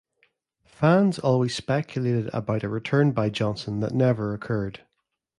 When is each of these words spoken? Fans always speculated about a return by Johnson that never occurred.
Fans 0.65 1.19
always 1.19 1.53
speculated 1.55 2.27
about 2.33 2.63
a 2.63 2.69
return 2.69 3.11
by 3.11 3.29
Johnson 3.29 3.81
that 3.81 3.93
never 3.93 4.33
occurred. 4.33 4.81